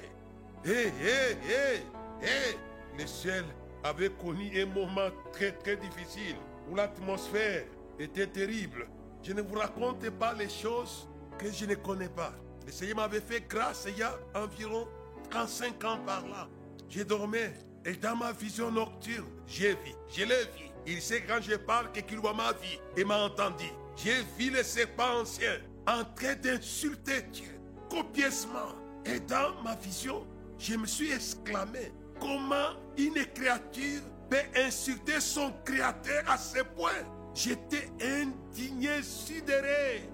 [0.65, 1.83] Hé, hé, hé,
[2.23, 2.57] hé.
[2.97, 3.45] Le ciel
[3.83, 6.37] avait connu un moment très, très difficile
[6.71, 7.65] où l'atmosphère
[7.99, 8.87] était terrible.
[9.25, 12.33] Je ne vous raconte pas les choses que je ne connais pas.
[12.66, 14.87] Le Seigneur m'avait fait grâce il y a environ
[15.31, 16.48] 35 ans par là.
[16.88, 17.38] J'ai dormi
[17.85, 20.70] et dans ma vision nocturne, j'ai vu, je l'ai vu.
[20.87, 23.66] Il sait quand je parle que qu'il voit ma vie et m'a entendu.
[23.96, 28.75] J'ai vu le serpent ancien en train d'insulter Dieu copieusement.
[29.05, 30.27] Et dans ma vision,
[30.59, 36.90] je me suis exclamé, comment une créature peut insulter son créateur à ce point?
[37.35, 40.09] J'étais indigné, sidéré.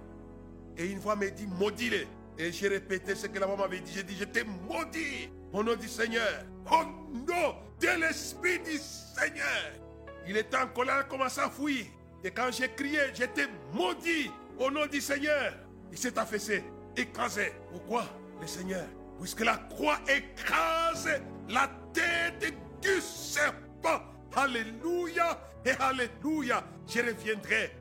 [0.76, 2.06] Et une voix m'a dit, maudit-le.
[2.38, 3.92] Et j'ai répété ce que la maman m'avait dit.
[3.92, 6.44] J'ai dit, j'étais maudit au nom du Seigneur.
[6.70, 9.72] Au nom de l'Esprit du Seigneur.
[10.27, 11.87] Il était en colère, il commencé à fuir.
[12.22, 15.55] Et quand j'ai crié, j'étais maudit au nom du Seigneur.
[15.90, 16.62] Il s'est affaissé,
[16.96, 17.53] écrasé.
[17.72, 18.05] Pourquoi?
[18.40, 18.87] Le Seigneur
[19.18, 21.09] Puisque la croix écrase
[21.48, 24.01] la tête du serpent.
[24.37, 26.64] Alléluia et Alléluia.
[26.87, 27.72] Je reviendrai.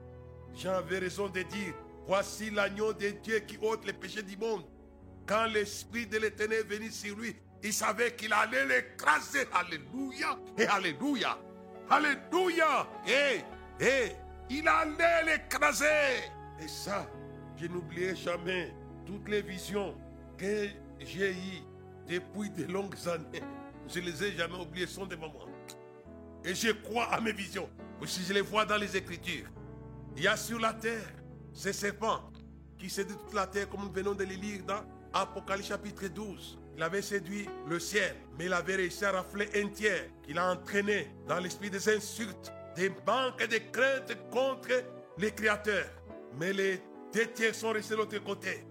[0.55, 1.73] J'avais raison de dire,
[2.07, 4.63] voici l'agneau de Dieu qui ôte les péchés du monde.
[5.25, 9.45] Quand l'Esprit de l'Éternel est venu sur lui, il savait qu'il allait l'écraser.
[9.53, 11.37] Alléluia et Alléluia.
[11.89, 12.87] Alléluia.
[13.05, 13.41] Et,
[13.83, 14.11] et,
[14.49, 15.85] il allait l'écraser.
[16.63, 17.05] Et ça,
[17.57, 18.73] je n'oublierai jamais
[19.05, 19.95] toutes les visions
[20.37, 20.67] que
[20.99, 21.63] j'ai eues
[22.07, 23.43] depuis de longues années.
[23.89, 25.45] Je ne les ai jamais oubliées, sont des moments.
[26.43, 27.69] Et je crois à mes visions.
[28.05, 29.47] Si je les vois dans les Écritures,
[30.15, 31.11] il y a sur la terre
[31.57, 32.21] ces serpents
[32.77, 36.59] qui séduisent toute la terre, comme nous venons de les lire dans Apocalypse chapitre 12.
[36.75, 40.51] Il avait séduit le ciel, mais il avait réussi à rafler un tiers qu'il a
[40.51, 44.83] entraîné dans l'esprit des insultes, des manques et des craintes contre
[45.17, 45.89] les créateurs.
[46.39, 46.79] Mais les
[47.11, 48.63] deux tiers sont restés de l'autre côté.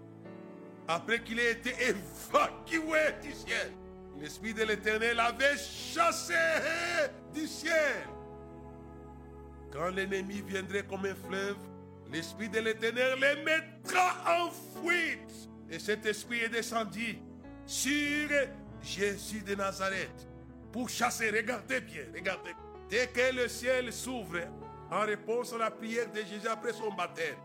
[0.87, 3.73] Après qu'il ait été évacué du ciel,
[4.17, 6.33] l'esprit de l'éternel avait chassé
[7.33, 8.07] du ciel.
[9.73, 11.57] Quand l'ennemi viendrait comme un fleuve,
[12.11, 14.49] l'esprit de l'éternel les mettra en
[14.81, 15.49] fuite.
[15.69, 17.19] Et cet esprit est descendu
[17.65, 18.29] sur
[18.81, 20.27] Jésus de Nazareth
[20.71, 21.29] pour chasser.
[21.29, 22.51] Regardez bien, regardez.
[22.89, 24.39] Dès que le ciel s'ouvre
[24.89, 27.35] en réponse à la prière de Jésus après son baptême,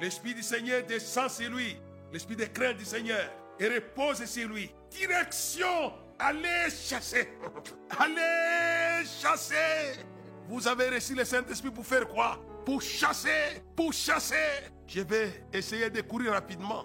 [0.00, 1.76] l'Esprit du Seigneur descend sur lui,
[2.12, 4.70] l'Esprit de crainte du Seigneur, et repose sur lui.
[4.90, 7.32] Direction, allez chasser,
[7.98, 9.98] allez chasser.
[10.48, 12.38] Vous avez reçu le Saint-Esprit pour faire quoi?
[12.66, 14.34] Pour chasser, pour chasser.
[14.88, 16.84] Je vais essayer de courir rapidement.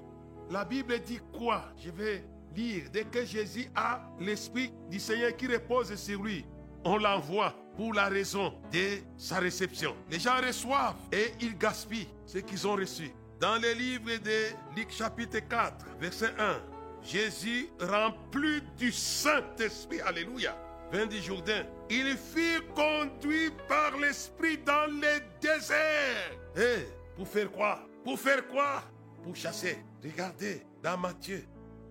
[0.52, 1.74] La Bible dit quoi?
[1.84, 2.24] Je vais
[2.56, 2.84] lire.
[2.94, 6.46] Dès que Jésus a l'Esprit du Seigneur qui repose sur lui,
[6.86, 9.96] on l'envoie pour la raison de sa réception.
[10.12, 13.12] Les gens reçoivent et ils gaspillent ce qu'ils ont reçu.
[13.40, 16.62] Dans le livre de Luc chapitre 4, verset 1,
[17.02, 20.56] Jésus rempli du Saint-Esprit, alléluia,
[20.92, 21.66] vint du Jourdain.
[21.90, 26.38] Il fut conduit par l'Esprit dans le désert.
[26.56, 27.80] Et pour faire quoi?
[28.04, 28.84] Pour faire quoi?
[29.24, 29.78] Pour chasser.
[30.04, 31.44] Regardez, dans Matthieu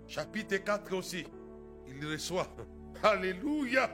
[0.06, 1.24] chapitre 4 aussi,
[1.86, 2.48] il reçoit.
[3.02, 3.90] Alléluia.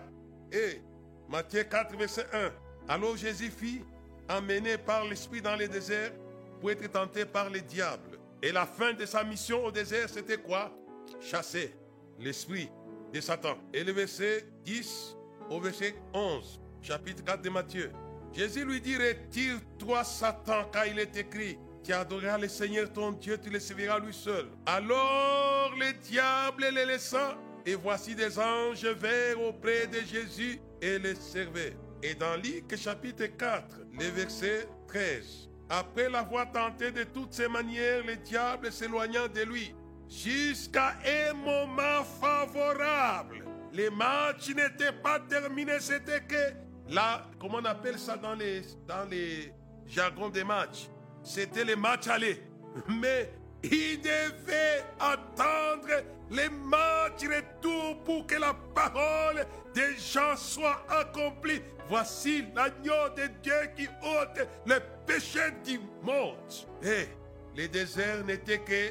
[0.51, 0.81] Et
[1.29, 2.51] Matthieu 4, verset 1.
[2.89, 3.85] Alors Jésus fut
[4.29, 6.13] emmené par l'Esprit dans le désert
[6.61, 8.19] pour être tenté par le diable.
[8.43, 10.73] Et la fin de sa mission au désert, c'était quoi?
[11.21, 11.75] Chasser
[12.19, 12.71] l'esprit
[13.17, 13.57] de Satan.
[13.73, 15.17] Et le verset 10
[15.51, 17.91] au verset 11, chapitre 4 de Matthieu.
[18.33, 23.39] Jésus lui dit, retire-toi Satan, car il est écrit, tu adoreras le Seigneur ton Dieu,
[23.39, 24.47] tu le serviras lui seul.
[24.67, 31.15] Alors le diable les laissa, et voici des anges verts auprès de Jésus et les
[31.15, 31.77] servaient.
[32.03, 35.49] Et dans Luc chapitre 4, le verset 13.
[35.71, 39.75] Après l'avoir tenté de toutes ses manières, le diable s'éloignant de lui,
[40.09, 43.45] jusqu'à un moment favorable.
[43.73, 46.53] Les matchs n'étaient pas terminés, c'était que
[46.93, 49.53] là, comment on appelle ça dans les, dans les
[49.87, 50.89] jargons des matchs?
[51.23, 52.43] C'était les matchs aller.
[52.89, 55.89] Mais il devait attendre
[56.31, 61.61] les matchs retour pour que la parole des gens soit accomplie.
[61.89, 66.37] Voici l'agneau de Dieu qui ôte le péché du monde.
[66.83, 67.07] Et
[67.55, 68.91] les déserts n'étaient que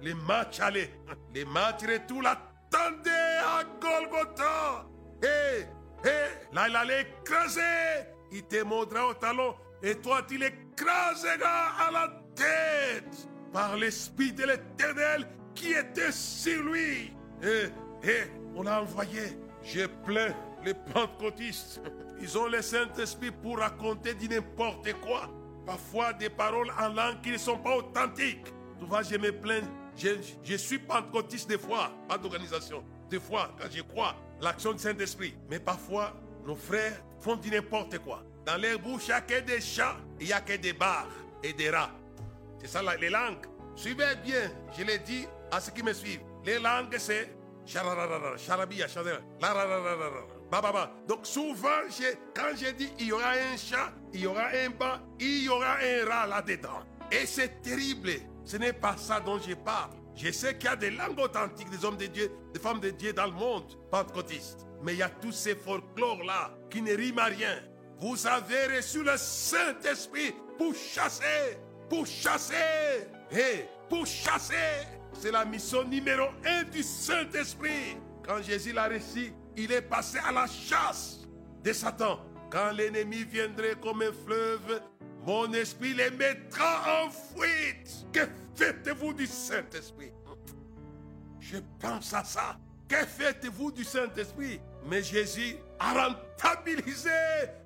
[0.00, 0.90] les matchs aller.
[1.34, 4.86] Les matchs retour l'attendaient à Golgotha.
[5.22, 5.62] Et,
[6.08, 7.60] et là, il allait écraser.
[8.32, 9.54] Il te montrera au talon.
[9.82, 17.12] Et toi, tu l'écraseras à la tête par l'Esprit de l'Éternel qui était sur lui.
[17.42, 17.66] Et,
[18.08, 18.22] et
[18.54, 19.38] on l'a envoyé.
[19.62, 21.80] J'ai plein les pentecôtistes.
[22.20, 25.28] Ils ont le Saint-Esprit pour raconter du n'importe quoi.
[25.66, 28.46] Parfois des paroles en langue qui ne sont pas authentiques.
[28.78, 29.62] Tu vois, je me plains.
[29.96, 30.08] Je,
[30.42, 32.84] je suis pentecôtiste des fois, pas d'organisation.
[33.08, 35.34] Des fois, quand je crois, l'action du Saint-Esprit.
[35.50, 36.14] Mais parfois,
[36.46, 38.22] nos frères font du n'importe quoi.
[38.44, 41.08] Dans leur bouche, il n'y a que des chats, il n'y a que des barres
[41.42, 41.90] et des rats.
[42.60, 43.46] C'est ça les langues.
[43.74, 46.22] Suivez bien, je l'ai dit à ceux qui me suivent.
[46.44, 47.30] Les langues, c'est
[47.66, 48.86] charabia.
[51.08, 51.68] Donc souvent,
[52.34, 55.48] quand j'ai dit il y aura un chat, il y aura un bas, il y
[55.48, 56.82] aura un rat là-dedans.
[57.10, 58.10] Et c'est terrible.
[58.44, 59.90] Ce n'est pas ça dont je parle.
[60.14, 62.90] Je sais qu'il y a des langues authentiques des hommes de Dieu, des femmes de
[62.90, 64.66] Dieu dans le monde pentecôtiste.
[64.82, 67.56] Mais il y a tous ces folklores-là qui ne riment à rien.
[67.98, 72.54] Vous avez reçu le Saint-Esprit pour chasser, pour chasser,
[73.32, 74.54] et pour chasser.
[75.12, 77.96] C'est la mission numéro un du Saint-Esprit.
[78.26, 81.20] Quand Jésus l'a reçu, il est passé à la chasse
[81.62, 82.20] de Satan.
[82.50, 84.80] Quand l'ennemi viendrait comme un fleuve,
[85.26, 88.06] mon esprit les mettra en fuite.
[88.12, 90.12] Que faites-vous du Saint-Esprit?
[91.40, 92.58] Je pense à ça.
[92.88, 94.60] Que faites-vous du Saint-Esprit?
[94.86, 97.10] Mais Jésus a rentabilisé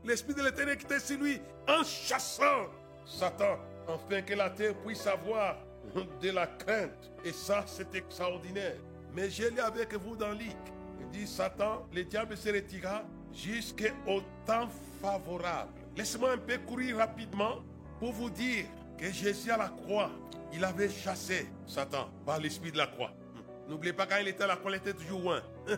[0.05, 2.68] l'Esprit de l'éternel qui était sur lui en chassant
[3.05, 5.57] Satan, afin que la terre puisse avoir
[6.21, 7.11] de la crainte.
[7.25, 8.77] Et ça, c'est extraordinaire.
[9.14, 10.57] Mais je l'ai avec vous dans Luc.
[11.01, 14.68] Il dit Satan, le diable se retira jusqu'au temps
[15.01, 15.78] favorable.
[15.99, 17.57] Laissez-moi un peu courir rapidement
[17.99, 20.13] pour vous dire que Jésus à la croix,
[20.53, 23.11] il avait chassé Satan par l'esprit de la croix.
[23.69, 25.43] N'oubliez pas, quand il était à la croix, il était toujours loin.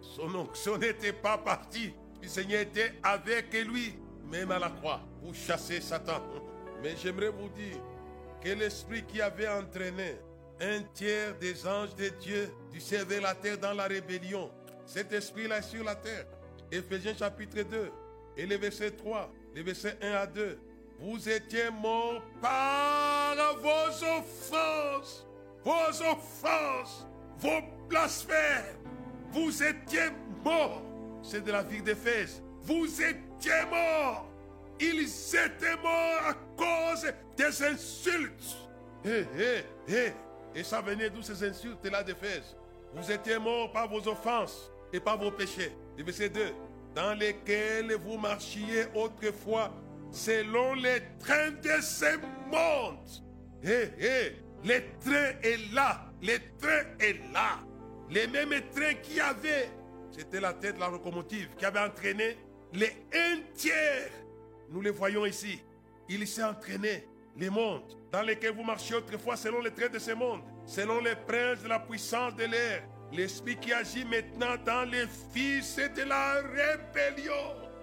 [0.00, 1.94] Son onction n'était pas parti.
[2.20, 3.94] Le Seigneur était avec lui,
[4.28, 6.20] même à la croix, pour chasser Satan.
[6.82, 7.78] Mais j'aimerais vous dire
[8.42, 10.16] que l'esprit qui avait entraîné
[10.60, 14.50] un tiers des anges de Dieu du ciel vers la terre dans la rébellion,
[14.84, 16.26] cet esprit-là est sur la terre.
[16.72, 17.92] Éphésiens chapitre 2
[18.36, 20.58] et le verset 3, le verset 1 à 2.
[20.98, 25.26] Vous étiez morts par vos offenses,
[25.62, 27.06] vos offenses,
[27.38, 28.76] vos blasphèmes.
[29.32, 30.10] Vous étiez
[30.44, 30.82] morts.
[31.22, 32.42] C'est de la ville d'Éphèse.
[32.62, 34.28] Vous étiez morts.
[34.80, 38.56] Ils étaient morts à cause des insultes.
[39.04, 40.12] Hé, hé, hé.
[40.54, 42.56] Et ça venait d'où ces insultes-là d'Éphèse?
[42.94, 45.72] Vous étiez morts par vos offenses et par vos péchés.
[45.96, 46.54] Le verset 2.
[46.94, 49.72] Dans lesquels vous marchiez autrefois
[50.10, 52.16] selon les trains de ce
[52.50, 53.08] monde.
[53.62, 54.36] Hé, hé.
[54.64, 56.06] Le train est là.
[56.22, 57.58] Le train est là.
[58.10, 59.70] Les mêmes trains qu'il y avait.
[60.10, 62.38] C'était la tête de la locomotive qui avait entraîné
[62.72, 64.10] les un tiers.
[64.70, 65.60] Nous les voyons ici.
[66.08, 70.12] Il s'est entraîné les mondes dans lesquels vous marchiez autrefois selon les traits de ce
[70.12, 75.06] monde, selon les princes de la puissance de l'air, l'esprit qui agit maintenant dans les
[75.32, 77.32] fils de la rébellion.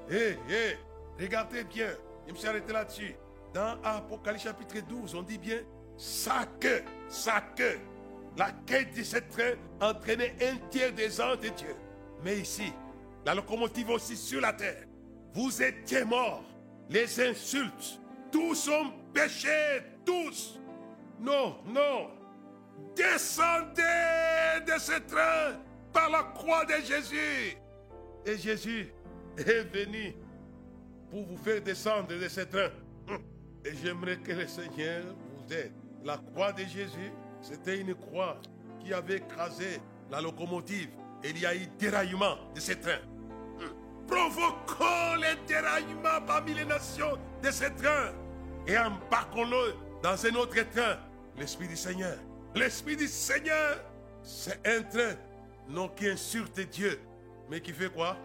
[0.10, 0.78] Hé, hé,
[1.20, 1.90] regardez bien,
[2.28, 3.16] je me suis arrêté là-dessus.
[3.54, 5.60] Dans Apocalypse chapitre 12, on dit bien,
[5.98, 7.80] sa queue, sa queue,
[8.38, 11.76] la quête de ce train entraînait un tiers des anges de Dieu.
[12.24, 12.72] Mais ici,
[13.26, 14.86] la locomotive aussi sur la terre.
[15.34, 16.44] Vous étiez morts.
[16.90, 18.00] Les insultes,
[18.32, 20.60] tous ont péché, tous.
[21.20, 22.10] Non, non.
[22.96, 25.58] Descendez de ce train
[25.94, 27.58] par la croix de Jésus.
[28.26, 28.94] Et Jésus
[29.38, 30.16] est venu
[31.10, 32.70] pour vous faire descendre de ce train.
[33.66, 35.74] Et j'aimerais que le Seigneur vous aide.
[36.04, 37.12] La croix de Jésus,
[37.42, 38.40] c'était une croix
[38.80, 40.90] qui avait écrasé la locomotive.
[41.24, 43.00] Il y a eu déraillement de ce train.
[44.08, 48.12] Provoquons les déraillements parmi les nations de ce train
[48.68, 50.98] et embarquons-le dans un autre train.
[51.38, 52.18] L'Esprit du Seigneur.
[52.56, 53.80] L'Esprit du Seigneur,
[54.24, 55.16] c'est un train,
[55.68, 57.00] non qui insulte Dieu,
[57.50, 58.18] mais qui fait quoi?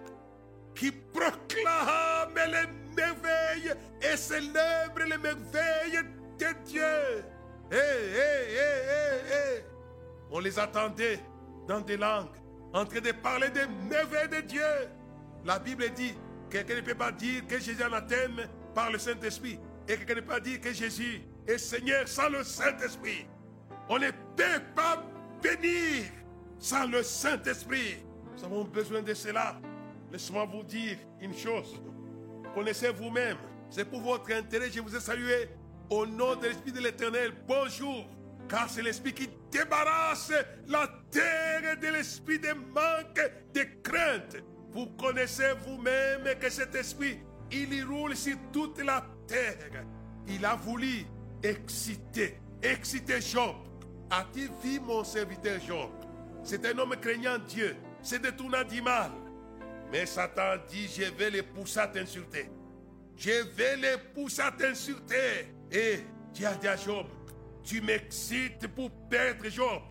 [0.75, 6.03] Qui proclame les merveilles et célèbre les merveilles
[6.39, 7.25] de Dieu.
[7.71, 9.65] Hé, hé, hé, hé.
[10.31, 11.21] On les attendait
[11.67, 12.37] dans des langues,
[12.73, 14.89] en train de parler des merveilles de Dieu.
[15.45, 16.15] La Bible dit
[16.51, 19.59] quelqu'un ne peut pas dire que Jésus est anathème par le Saint-Esprit.
[19.89, 23.27] Et quelqu'un ne peut pas dire que Jésus est Seigneur sans le Saint-Esprit.
[23.89, 25.03] On ne peut pas
[25.43, 26.05] bénir
[26.59, 28.03] sans le Saint-Esprit.
[28.37, 29.61] Nous avons besoin de cela.
[30.13, 31.81] Laissez-moi vous dire une chose.
[32.55, 33.37] Connaissez vous-même.
[33.71, 34.71] C'est pour votre intérêt.
[34.71, 35.49] Je vous ai salué
[35.91, 37.33] au nom de l'Esprit de l'Éternel.
[37.47, 38.07] Bonjour.
[38.49, 40.33] Car c'est l'Esprit qui débarrasse
[40.69, 43.21] la terre de l'esprit de manque,
[43.53, 44.37] de crainte.
[44.73, 47.19] Vous connaissez vous-même que cet esprit,
[47.51, 49.85] il y roule sur toute la terre.
[50.29, 51.07] Il a voulu
[51.43, 53.57] exciter, exciter Job.
[54.11, 55.91] As-tu vu mon serviteur Job
[56.45, 59.11] C'est un homme craignant Dieu, c'est détournant du mal.
[59.91, 62.49] Mais Satan dit, je vais les pousser à t'insulter.
[63.17, 65.53] Je vais les pousser à t'insulter.
[65.73, 66.01] Et
[66.33, 67.07] Dieu a dit à Job,
[67.65, 69.83] tu m'excites pour perdre Job.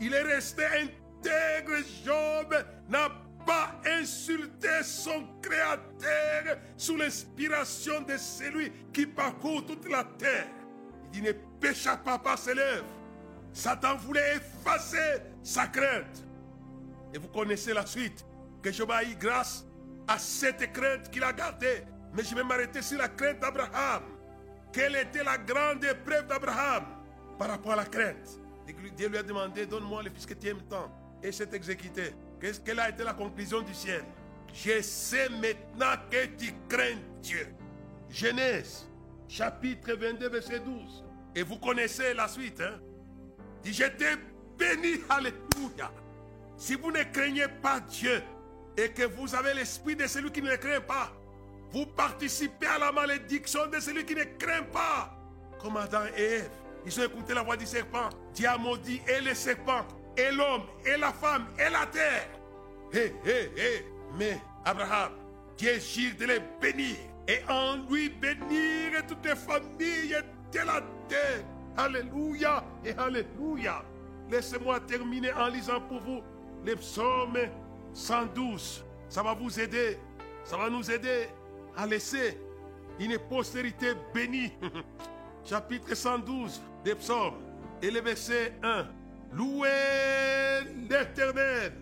[0.00, 1.72] Il est resté intègre,
[2.04, 2.54] Job
[2.88, 3.08] n'a
[3.46, 10.48] pas insulté son Créateur sous l'inspiration de celui qui parcourt toute la terre.
[11.14, 13.03] Il ne pécha pas par ses lèvres.
[13.54, 16.24] Satan voulait effacer sa crainte.
[17.14, 18.26] Et vous connaissez la suite.
[18.60, 19.64] Que Job a grâce
[20.08, 21.84] à cette crainte qu'il a gardée.
[22.12, 24.02] Mais je vais m'arrêter sur la crainte d'Abraham.
[24.72, 26.84] Quelle était la grande épreuve d'Abraham
[27.38, 28.40] par rapport à la crainte?
[28.96, 30.90] Dieu lui a demandé, donne-moi le fils que tu aimes tant.
[31.22, 32.12] Et s'est exécuté.
[32.40, 34.02] Qu'est-ce quelle a été la conclusion du ciel?
[34.52, 37.46] Je sais maintenant que tu crains Dieu.
[38.10, 38.88] Genèse,
[39.28, 41.04] chapitre 22, verset 12.
[41.36, 42.60] Et vous connaissez la suite.
[42.60, 42.80] Hein?
[43.64, 44.16] Dit, j'étais
[44.58, 45.90] béni, alléluia.
[46.56, 48.22] Si vous ne craignez pas Dieu
[48.76, 51.12] et que vous avez l'esprit de celui qui ne craint pas,
[51.72, 55.16] vous participez à la malédiction de celui qui ne craint pas.
[55.60, 56.50] Comme Adam et Ève,
[56.86, 58.10] ils ont écouté la voix du serpent.
[58.34, 59.84] Dieu a maudit et le serpent,
[60.16, 62.28] et l'homme, et la femme, et la terre.
[62.92, 63.86] Hé, hé, hé.
[64.16, 65.12] Mais Abraham,
[65.56, 66.96] Dieu jure de les bénir
[67.26, 70.16] et en lui bénir toutes les familles
[70.52, 71.44] de la terre.
[71.76, 73.82] Alléluia et Alléluia.
[74.30, 76.22] Laissez-moi terminer en lisant pour vous
[76.64, 77.38] les psaumes
[77.92, 78.84] 112.
[79.08, 79.98] Ça va vous aider.
[80.44, 81.28] Ça va nous aider
[81.76, 82.38] à laisser
[82.98, 84.52] une postérité bénie.
[85.44, 87.34] Chapitre 112 des psaumes
[87.82, 88.86] et le verset 1.
[89.32, 89.68] Louez
[90.88, 91.72] l'éternel.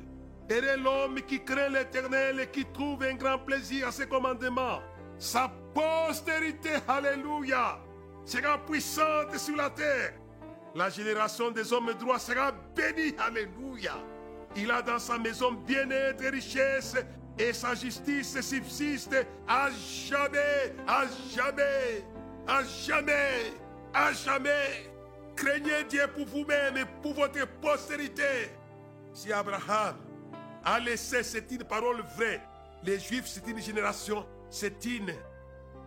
[0.51, 4.81] Et l'homme qui craint l'éternel et qui trouve un grand plaisir à ses commandements.
[5.17, 7.79] Sa postérité, alléluia,
[8.25, 10.15] sera puissante sur la terre.
[10.75, 13.95] La génération des hommes droits sera bénie, alléluia.
[14.57, 16.97] Il a dans sa maison bien-être et richesse,
[17.39, 19.17] et sa justice subsiste
[19.49, 21.05] à jamais, à
[21.35, 22.05] jamais,
[22.47, 23.53] à jamais,
[23.95, 24.91] à jamais.
[25.37, 28.51] Craignez Dieu pour vous-même et pour votre postérité.
[29.15, 29.97] Si Abraham
[30.65, 32.41] a laissé, c'est une parole vraie.
[32.83, 35.15] Les Juifs, c'est une génération, c'est une,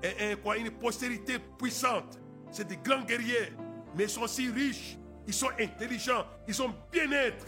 [0.04, 2.20] une postérité puissante.
[2.56, 3.52] C'est des grands guerriers,
[3.98, 4.98] mais ils sont si riches,
[5.28, 7.48] ils sont intelligents, ils sont bien-être.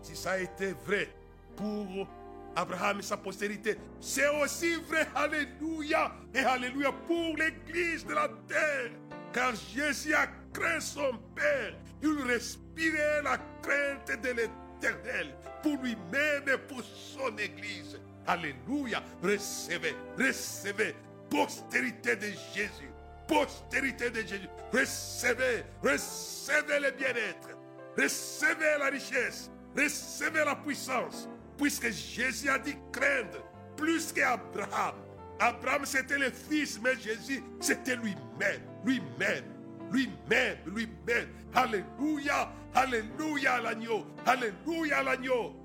[0.00, 1.08] Si ça a été vrai
[1.56, 2.06] pour
[2.54, 8.92] Abraham et sa postérité, c'est aussi vrai, alléluia, et alléluia pour l'église de la terre.
[9.32, 11.74] Car Jésus a craint son Père.
[12.00, 15.34] Il respirait la crainte de l'éternel
[15.64, 18.00] pour lui-même et pour son église.
[18.24, 19.02] Alléluia.
[19.20, 20.94] Recevez, recevez
[21.28, 22.93] postérité de Jésus.
[23.26, 24.48] Postérité de Jésus.
[24.72, 27.56] Recevez, recevez le bien-être.
[27.96, 29.50] Recevez la richesse.
[29.76, 31.28] Recevez la puissance.
[31.56, 33.42] Puisque Jésus a dit craindre
[33.76, 34.94] plus qu'Abraham.
[35.40, 39.44] Abraham, c'était le fils, mais Jésus, c'était lui-même, lui-même,
[39.90, 41.28] lui-même, lui-même.
[41.54, 45.56] Alléluia, alléluia l'agneau, alléluia l'agneau.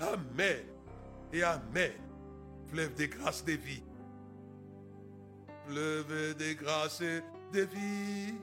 [0.00, 0.64] Amen
[1.32, 1.92] et Amen.
[2.70, 3.82] Fleuve de grâce de vie.
[5.66, 8.34] Fleuve de grâce de vie.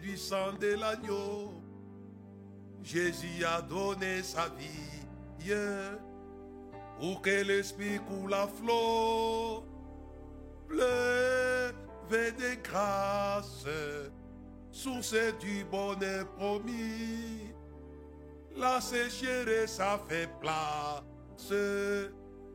[0.00, 1.52] Du sang de l'agneau.
[2.84, 5.52] Jésus a donné sa vie
[7.00, 9.64] pour que l'esprit coule à flot.
[10.68, 11.72] Fleuve
[12.10, 13.66] de grâce,
[14.70, 17.50] source du bonheur promis
[18.56, 21.52] la sécheresse a fait place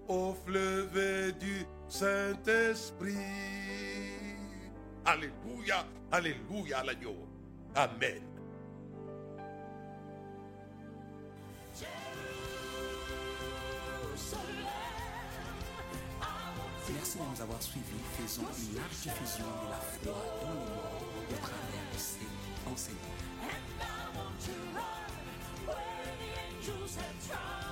[0.07, 3.15] au fleuve du Saint-Esprit.
[5.05, 7.15] Alléluia, Alléluia, l'agneau.
[7.75, 8.21] Amen.
[16.93, 17.83] Merci de nous avoir suivis.
[18.17, 20.67] Faisons une large diffusion de la foi dans le monde
[21.29, 23.15] au travers de ces enseignements.
[26.65, 27.64] angels have tried.